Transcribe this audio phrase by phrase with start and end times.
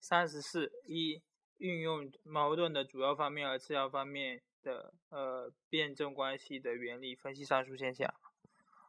[0.00, 1.22] 三十四一
[1.58, 8.12] 运用矛盾的主要方面和次要方面的呃辩证关系的原理分析上述现象。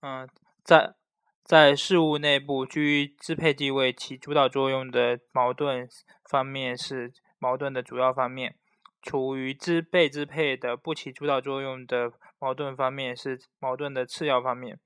[0.00, 0.28] 嗯，
[0.62, 0.94] 在
[1.42, 5.88] 在事物内部居于支配地位起主导作用的矛盾
[6.30, 8.56] 方面是矛盾的主要方面，
[9.02, 14.78] 处于支被支配的不起主导作用的矛盾方面是矛盾的次要方面。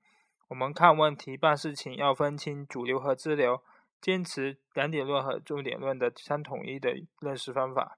[0.47, 3.61] 我们看问题办事情要分清主流和支流。
[4.01, 7.97] 坚持两点论和重点论的相统一的认识方法。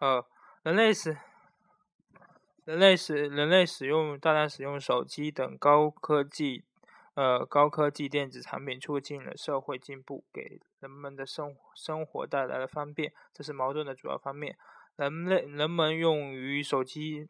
[0.00, 0.26] 呃，
[0.62, 1.16] 人类使
[2.64, 6.64] 人类使人类使用大量使用手机等高科技
[7.14, 14.58] 呃高科技电子产品，促进了社会进步，给人们的生生活带来了方便，这是矛盾的主要方面。
[14.96, 17.28] 人类人们用于手机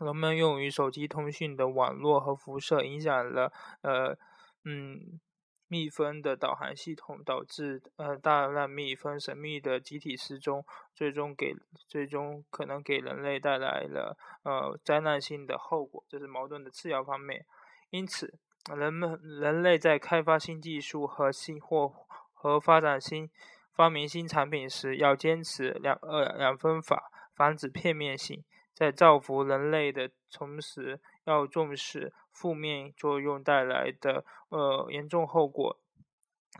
[0.00, 4.18] 人们用于手机通讯的网络和辐射，影响了呃
[4.64, 5.20] 嗯。
[5.68, 11.54] 蜜蜂的导航系统导致呃大量蜜蜂神秘的集体失踪，最终给
[11.88, 17.44] 最终可能给人类带来了呃灾难性的后果，这是矛盾的次要方面。
[17.90, 18.38] 因此，
[18.74, 21.92] 人们人类在开发新技术和新或
[22.32, 23.30] 和发展新
[23.72, 28.44] 发明新产品时，要坚持两二两分法，防止片面性。
[28.76, 35.80] 在造福人类的同时，要重视负面作用带来的呃严重后果，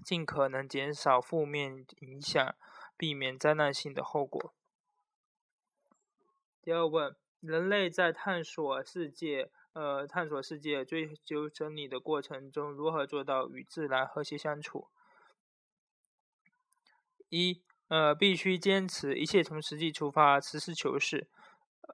[0.03, 2.55] 尽可能减少负面影响，
[2.97, 4.55] 避免灾难性的后果。
[6.63, 14.89] 第二问：人类在探索世界、呃探索世界、追求真理的过程中，如何做到与自然和谐相处？
[17.29, 21.29] 一呃，必须坚持一切从实际出发，实事求是。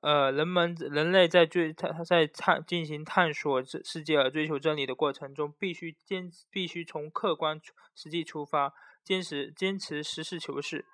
[0.00, 7.60] 呃，人们人类在追探在探进行探索世世界和追求真理的过程中，必须坚必须从客观
[7.94, 8.72] 实际出发，
[9.04, 10.84] 坚持坚持实事求是。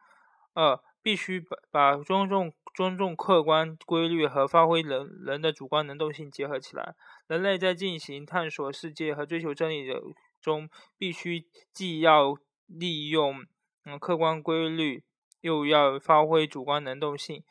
[0.55, 6.95] 二，必须把把尊重尊重客观规律和发挥人人的主观能动性结合起来。
[7.29, 10.03] 人类在进行探索世界和追求真理的
[10.41, 13.47] 中，必须既要利用
[13.85, 15.05] 嗯客观规律，
[15.41, 17.45] 又要发挥主观能动性。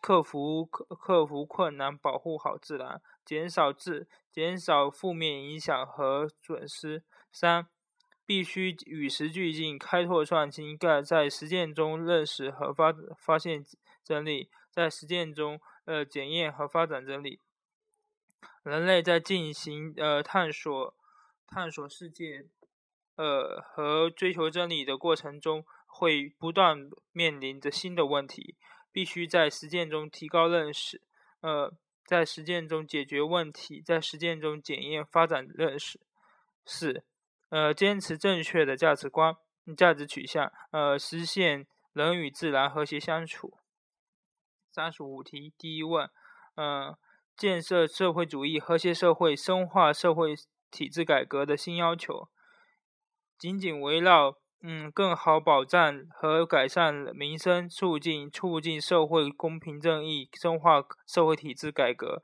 [0.00, 7.04] 克服克克服困难，保护好自然，减少自减少负面影响和损失。
[7.30, 7.66] 三，
[8.24, 13.64] 必须与时俱进，开拓创新，在在实践中认识和发发现
[14.02, 17.40] 真理，在实践中呃检验和发展真理。
[18.62, 20.94] 人类在进行呃探索
[21.46, 22.48] 探索世界
[23.16, 28.56] 呃和追求真理的过程中，会不断面临着新的问题。
[28.96, 31.02] 必须在实践中提高认识，
[31.42, 31.70] 呃，
[32.06, 36.00] 在实践中解决问题，在实践中检验发展认识。
[36.64, 37.04] 四，
[37.50, 39.36] 呃，坚持正确的价值观、
[39.76, 43.58] 价值取向，呃，实现人与自然和谐相处。
[44.72, 46.08] 三十五题，第一问，
[46.54, 46.96] 嗯，
[47.36, 50.34] 建设社会主义和谐社会，深化社会
[50.70, 52.30] 体制改革的新要求，
[53.36, 54.38] 紧紧围绕。
[54.62, 62.22] 嗯，更好保障和改善民生，促进促进社会公平正义，深化社会体制改革，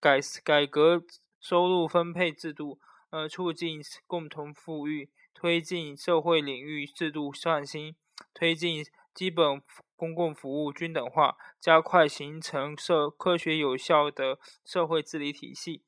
[0.00, 1.04] 改改革
[1.40, 2.80] 收入分配制度，
[3.10, 7.94] 呃，促进共同富裕，推进社会领域制度创新，
[8.32, 9.62] 推进基本
[9.94, 15.84] 公共服务均等化，加快形成社科学有效的社会治理体系。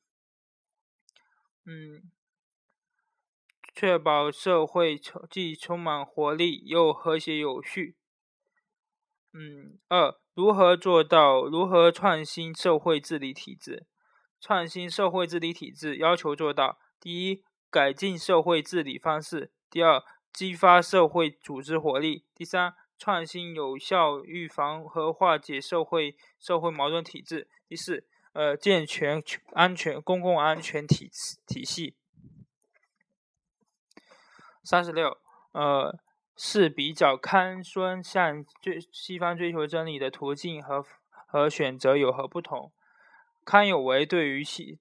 [1.65, 2.11] 嗯。
[3.79, 4.99] 确保社会
[5.29, 7.95] 既充满活力又和谐有序。
[9.31, 11.43] 嗯，二，如何做到？
[11.43, 13.85] 如何创新社会治理体制？
[14.41, 20.01] 创新社会治理体制要求做到：第一，改进社会治理方式；第二，
[20.33, 29.21] 激发社会组织活力；第三，创新有效预防和化解社会社会矛盾体制；第四，呃，健全
[29.51, 31.11] 安全公共安全体
[31.45, 31.95] 体系。
[34.67, 35.17] 三十六，
[35.53, 35.97] 呃，
[36.35, 40.83] 是比较康孙向追西方追求真理的途径和
[41.25, 42.73] 和选择有何不同？
[43.45, 44.77] 康有为对于西，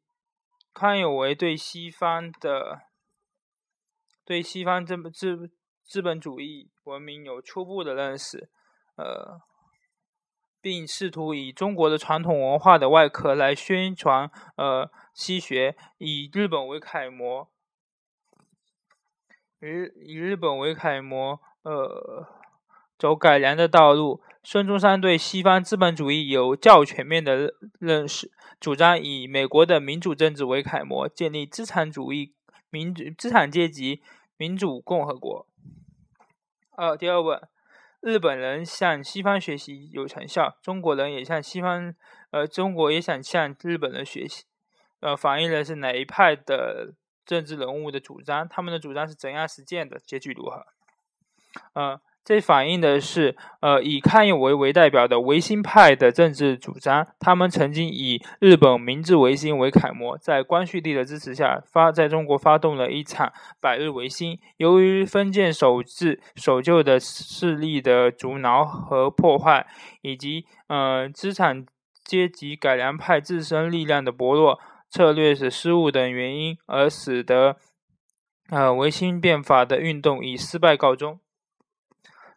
[0.74, 2.80] 康有为对西方的
[4.24, 5.52] 对西方资资
[5.84, 8.50] 资本主义文明有初步的认识，
[8.96, 9.40] 呃，
[10.60, 17.48] 并试图以中国的传统文化的外壳来宣传呃西学，以日本为楷模。
[19.60, 22.26] 以以日本为楷模，呃，
[22.98, 24.20] 走改良的道路。
[24.42, 28.30] 孙中山对西方资本主义有较全面的认识，
[28.60, 32.32] 主张以美国的民主政治为楷模，建立资产主义
[32.70, 34.02] 民主资产阶级
[34.36, 35.48] 民主共和国。
[36.76, 37.42] 二第二问，
[38.00, 41.92] 日本人向西方学习有成效，中国人也向西方，
[42.30, 44.44] 呃，中国也想向日本人学习，
[45.00, 46.94] 呃，反映的是哪一派的
[47.26, 48.48] 政治人物的主张？
[48.48, 49.98] 他们的主张是怎样实践的？
[49.98, 50.64] 结局如何？
[51.74, 52.00] 呃。
[52.28, 57.06] 这反映的是，呃，以康有为为代表的维新派的政治主张。
[57.20, 64.40] 他们曾经以日本明治维新为楷模，在光绪帝的支持下，发在中国发动了一场百日维新。
[64.56, 69.64] 由于封建守制守旧的势力的阻挠和破坏，
[70.02, 71.64] 以及呃资产
[72.02, 77.56] 阶级改良派自身力量的薄弱、策略是失误等原因，而使得
[78.48, 81.20] 呃维新变法的运动以失败告终。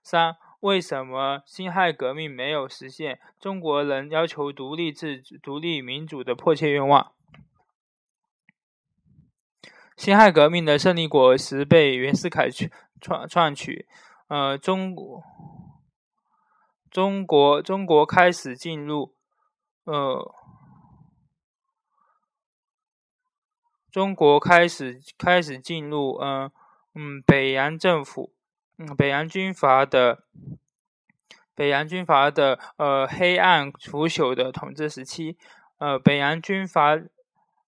[0.01, 7.11] 三、为什么辛亥革命没有实现中国人要求独立自主、独立民主的迫切愿望？
[9.95, 12.49] 辛亥革命的胜利果实被袁世凯
[13.01, 13.85] 创创取，
[14.29, 15.21] 呃，中国、
[16.89, 19.13] 中国、中国开始进入，
[19.83, 20.33] 呃，
[23.91, 26.51] 中国开始开始进入，嗯
[26.95, 28.31] 嗯，北洋政府。
[28.77, 30.23] 嗯，北洋军阀的
[31.53, 35.37] 北洋军阀的呃黑暗腐朽的统治时期，
[35.79, 36.97] 呃，北洋军阀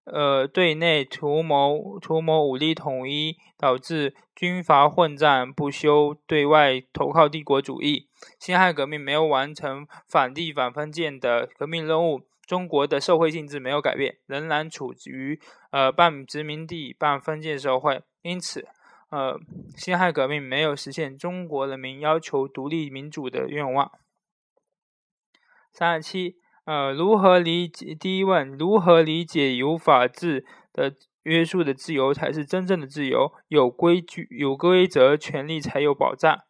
[0.05, 8.07] 呃对内图谋图谋武力统一，导致军阀混战不休；对外投靠帝国主义。
[8.39, 15.41] 辛亥革命没有完成反帝反封建的革命任务，中国的社会性质没有改变，仍然处于
[15.71, 18.67] 呃半殖民地半封建社会，因此。
[19.09, 19.37] 呃，
[19.75, 23.91] 辛亥革命没有实现中国人民要求独立民主的愿望。
[25.73, 27.93] 三十七，呃，如何理解？
[27.93, 33.33] 第一问，如何理解有法治的约束的自由才是真正的自由？
[33.49, 36.43] 有规矩、有规则，权利才有保障。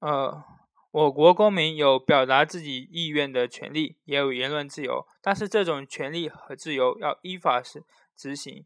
[0.00, 0.42] 呃，
[0.92, 7.82] 我国公民有表达自己意愿的权利，也有言论自由，但是这种权利和自由要依法实。
[8.14, 8.64] 执行，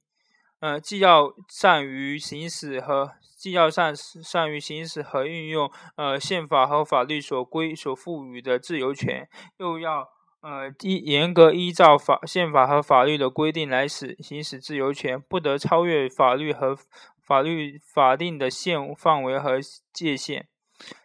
[0.58, 9.28] 呃，既要善于行使和既要善善于行使和运用呃宪法和法律所规所赋予的自由权，
[9.58, 10.08] 又要
[10.42, 16.76] 呃依严格依照法宪法和法律的规定来使行使自由权，不得超越法律和
[17.24, 19.58] 法律法定的限范围和
[19.92, 20.48] 界限。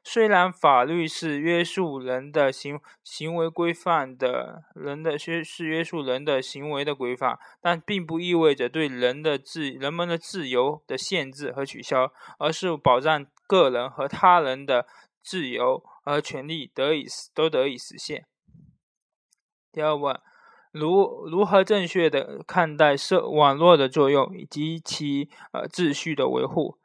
[0.03, 14.85] 虽然法律是约束人的行行为规范的，人的约是约束人的行为的规范，但并不意味着对人的自人们的自由的限制和取消，而是保障个人和他人的
[15.23, 18.25] 自由和权利得以都得以实现。
[19.71, 20.19] 第二问，
[20.73, 26.80] 如如何正确的看待社网络的作用以及其呃秩序的维护？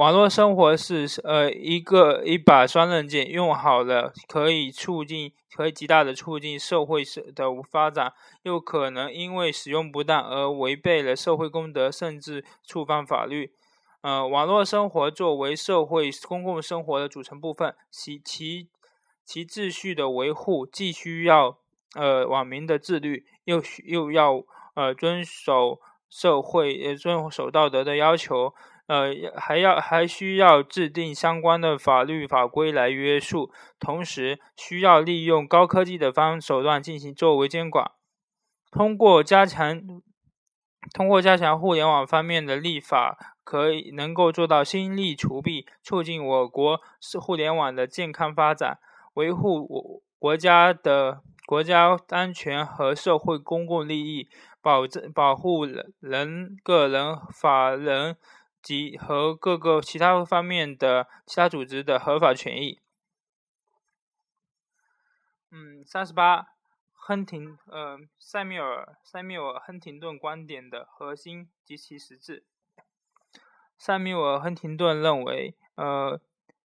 [0.00, 7.02] 网络生活是呃一个一把双刃剑，用好了可以促进，可以极大的促进社会
[7.34, 8.14] 的发展，
[8.44, 13.52] 又可能因为使用不当而违背了社会公德，甚至触犯法律。
[14.00, 18.70] 呃，网络生活作为社会公共生活的组成部分，其其
[19.26, 21.58] 其秩序的维护，既需要
[21.94, 24.42] 呃网民的自律，又需又要
[24.74, 25.78] 呃遵守
[26.10, 28.52] 社会呃遵守道德的要求。
[28.86, 37.92] 呃，还要还需要制定相关的法律法规来约束，同时需要利用高科技的方手段进行作为监管。
[38.72, 39.80] 通过加强
[40.92, 48.78] 通过加强互联网方面的立法，可以能够做到心力除弊，促进我国是互联网的健康发展，
[49.14, 54.28] 维护我国家的国家安全和社会公共利益，
[54.60, 58.16] 保证保护人人个人法人。
[58.62, 62.78] 及和各个其他方面的其他组织的合法权益。
[65.50, 66.48] 嗯，三十八，
[66.92, 72.44] 亨廷，呃，塞缪尔，塞缪尔·亨廷顿观点的核心及其实质。
[73.78, 76.20] 塞缪尔·亨廷顿认为，呃，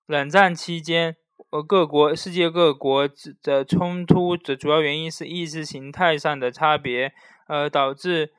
[0.07, 1.17] 冷战期间，
[1.53, 3.09] 呃，各国世界各国
[3.43, 7.13] 的冲突的主要原因是意识形态上的差别，
[7.47, 8.33] 呃，导致。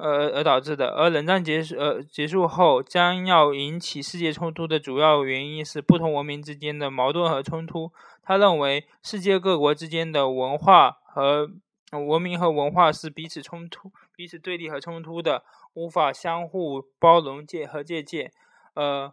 [0.00, 0.90] 呃，而导致的。
[0.90, 7.90] 而冷战结束，呃，结束后将要引起世界冲突的主要原因是不同文明之间的矛盾和冲突。
[8.22, 11.50] 他认为，世界各国之间的文化和
[11.90, 15.42] 文明和文化是彼此冲突、彼此对立和冲突的，
[15.74, 18.30] 无法相互包容借和借鉴。
[18.74, 19.12] 呃，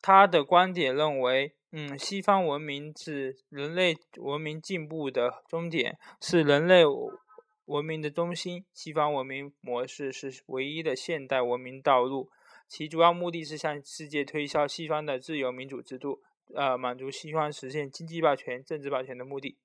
[0.00, 6.84] 他的观点认为，嗯，西方文明是人类文明进步的终点，是人类。
[7.66, 12.28] 文明的中心，西方文明模式是唯一的现代文明道路。
[12.66, 16.20] 其主要目的是向世界推销西方的自由民主制度，
[16.54, 19.56] 呃，满足西方实现经济霸权、政治霸权的目的。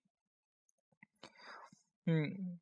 [2.06, 2.60] 嗯，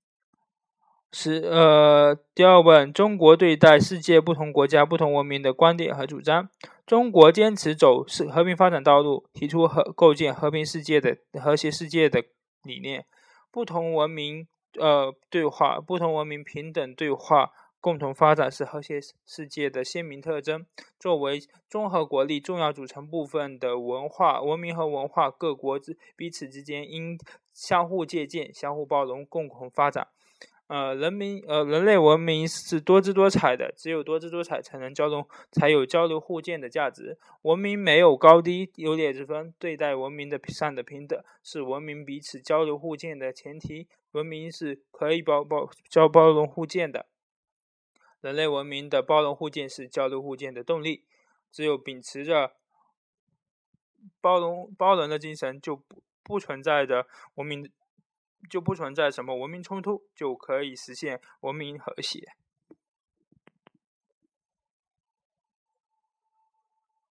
[1.18, 6.50] 是呃，第二问：中国对待世界不同国家、不同文明的观点和主张。
[6.86, 12.26] 中国坚持走是和平发展道路，提出和构建和平世界的和谐世界的
[12.64, 13.06] 理念。
[13.50, 14.46] 不同文明
[14.78, 17.52] 呃对话，不同文明平等对话。
[17.80, 20.66] 共同发展是和谐世界的鲜明特征。
[21.00, 27.18] 作为综合国力重要组成部分的文化、文明和文化各国之彼此之间应
[27.54, 30.08] 相互借鉴、相互包容、共同发展。
[30.68, 37.20] 呃，人民呃，人类文明是多姿多彩的，只有多姿多彩才能交融，才有交流互鉴的价值。
[37.44, 43.88] 文明没有高低优劣之分，对待文明的上的平等是文明彼此交流互鉴的前提。
[44.14, 47.06] 文明是可以包包交包容互鉴的。
[48.22, 51.04] 人类文明的包容互鉴是交流互鉴的动力。
[51.52, 52.54] 只有秉持着
[54.20, 57.72] 包容包容的精神，就不不存在着文明，
[58.50, 62.22] 就不存在什么文明冲突，就可以实现文明和谐。